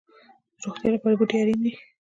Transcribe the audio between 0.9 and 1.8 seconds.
لپاره بوټي اړین دي